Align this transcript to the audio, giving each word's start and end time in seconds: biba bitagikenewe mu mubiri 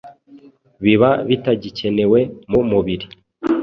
biba 0.83 1.09
bitagikenewe 1.27 2.19
mu 2.51 2.59
mubiri 2.69 3.07